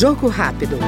Jogo 0.00 0.28
rápido. 0.28 0.78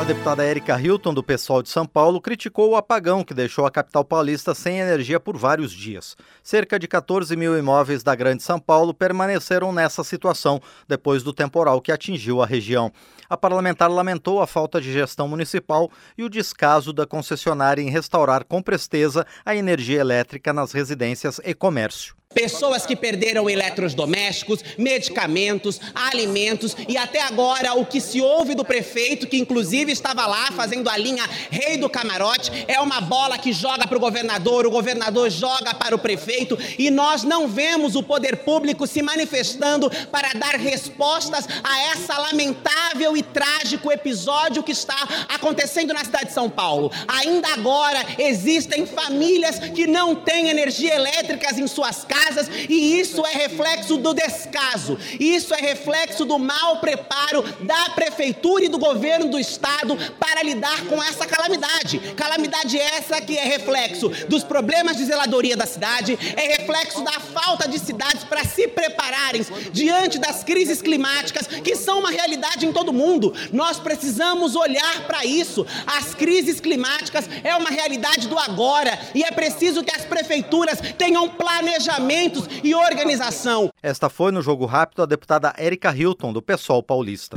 A 0.00 0.02
deputada 0.04 0.42
Érica 0.42 0.80
Hilton, 0.80 1.14
do 1.14 1.22
pessoal 1.22 1.62
de 1.62 1.68
São 1.68 1.86
Paulo, 1.86 2.20
criticou 2.20 2.70
o 2.70 2.76
apagão 2.76 3.22
que 3.22 3.32
deixou 3.32 3.64
a 3.64 3.70
capital 3.70 4.04
paulista 4.04 4.52
sem 4.52 4.80
energia 4.80 5.20
por 5.20 5.36
vários 5.36 5.70
dias. 5.70 6.16
Cerca 6.42 6.76
de 6.76 6.88
14 6.88 7.36
mil 7.36 7.56
imóveis 7.56 8.02
da 8.02 8.16
Grande 8.16 8.42
São 8.42 8.58
Paulo 8.58 8.92
permaneceram 8.92 9.72
nessa 9.72 10.02
situação 10.02 10.60
depois 10.88 11.22
do 11.22 11.32
temporal 11.32 11.80
que 11.80 11.92
atingiu 11.92 12.42
a 12.42 12.46
região. 12.46 12.90
A 13.30 13.36
parlamentar 13.36 13.88
lamentou 13.88 14.42
a 14.42 14.46
falta 14.46 14.80
de 14.80 14.92
gestão 14.92 15.28
municipal 15.28 15.88
e 16.18 16.24
o 16.24 16.28
descaso 16.28 16.92
da 16.92 17.06
concessionária 17.06 17.80
em 17.80 17.90
restaurar 17.90 18.44
com 18.44 18.60
presteza 18.60 19.24
a 19.46 19.54
energia 19.54 20.00
elétrica 20.00 20.52
nas 20.52 20.72
residências 20.72 21.40
e 21.44 21.54
comércio 21.54 22.16
pessoas 22.34 22.84
que 22.84 22.96
perderam 22.96 23.48
eletrodomésticos, 23.48 24.62
medicamentos, 24.76 25.80
alimentos 25.94 26.76
e 26.88 26.96
até 26.96 27.22
agora 27.22 27.74
o 27.74 27.86
que 27.86 28.00
se 28.00 28.20
ouve 28.20 28.54
do 28.54 28.64
prefeito, 28.64 29.26
que 29.26 29.38
inclusive 29.38 29.92
estava 29.92 30.26
lá 30.26 30.48
fazendo 30.52 30.90
a 30.90 30.96
linha 30.96 31.24
rei 31.50 31.76
do 31.76 31.88
camarote, 31.88 32.50
é 32.66 32.80
uma 32.80 33.00
bola 33.00 33.38
que 33.38 33.52
joga 33.52 33.86
para 33.86 33.96
o 33.96 34.00
governador, 34.00 34.66
o 34.66 34.70
governador 34.70 35.30
joga 35.30 35.72
para 35.72 35.94
o 35.94 35.98
prefeito 35.98 36.58
e 36.78 36.90
nós 36.90 37.22
não 37.22 37.46
vemos 37.46 37.94
o 37.94 38.02
poder 38.02 38.38
público 38.38 38.86
se 38.86 39.00
manifestando 39.00 39.90
para 40.10 40.32
dar 40.32 40.56
respostas 40.56 41.46
a 41.62 41.78
essa 41.92 42.18
lamentável 42.18 43.16
e 43.16 43.22
trágico 43.22 43.92
episódio 43.92 44.62
que 44.62 44.72
está 44.72 44.96
acontecendo 45.28 45.94
na 45.94 46.04
cidade 46.04 46.26
de 46.26 46.32
São 46.32 46.50
Paulo. 46.50 46.90
Ainda 47.06 47.48
agora 47.48 48.04
existem 48.18 48.86
famílias 48.86 49.58
que 49.58 49.86
não 49.86 50.16
têm 50.16 50.48
energia 50.48 50.94
elétrica 50.94 51.54
em 51.54 51.66
suas 51.66 52.04
casas 52.04 52.23
casas, 52.24 52.48
e 52.68 52.98
isso 52.98 53.24
é 53.26 53.32
reflexo 53.32 53.96
do 53.96 54.14
descaso, 54.14 54.98
isso 55.20 55.54
é 55.54 55.60
reflexo 55.60 56.24
do 56.24 56.38
mau 56.38 56.78
preparo 56.78 57.42
da 57.60 57.90
prefeitura 57.90 58.64
e 58.64 58.68
do 58.68 58.78
governo 58.78 59.28
do 59.28 59.38
estado 59.38 59.96
para 60.18 60.42
lidar 60.42 60.84
com 60.86 61.02
essa 61.02 61.26
calamidade. 61.26 61.98
Calamidade 62.16 62.78
essa 62.78 63.20
que 63.20 63.36
é 63.36 63.44
reflexo 63.44 64.08
dos 64.28 64.42
problemas 64.42 64.96
de 64.96 65.04
zeladoria 65.04 65.56
da 65.56 65.66
cidade, 65.66 66.18
é 66.36 66.56
reflexo 66.56 67.02
da 67.02 67.12
falta 67.12 67.68
de 67.68 67.78
cidades 67.78 68.24
para 68.24 68.44
se 68.44 68.68
prepararem 68.68 69.44
diante 69.72 70.18
das 70.18 70.42
crises 70.42 70.80
climáticas 70.80 71.46
que 71.46 71.76
são 71.76 72.00
uma 72.00 72.10
realidade 72.10 72.66
em 72.66 72.72
todo 72.72 72.92
mundo. 72.92 73.34
Nós 73.52 73.78
precisamos 73.78 74.56
olhar 74.56 75.06
para 75.06 75.24
isso. 75.24 75.66
As 75.86 76.14
crises 76.14 76.60
climáticas 76.60 77.28
é 77.42 77.54
uma 77.54 77.70
realidade 77.70 78.28
do 78.28 78.38
agora 78.38 78.98
e 79.14 79.22
é 79.22 79.30
preciso 79.30 79.82
que 79.82 79.94
as 79.94 80.04
prefeituras 80.04 80.78
tenham 80.96 81.28
planejamento 81.28 82.13
e 82.62 82.74
organização. 82.74 83.70
Esta 83.82 84.08
foi 84.08 84.30
no 84.30 84.40
Jogo 84.40 84.66
Rápido 84.66 85.02
a 85.02 85.06
deputada 85.06 85.52
Érica 85.58 85.94
Hilton, 85.94 86.32
do 86.32 86.40
PSOL 86.40 86.82
paulista. 86.82 87.36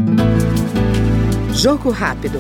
Jogo 1.54 1.90
Rápido. 1.90 2.40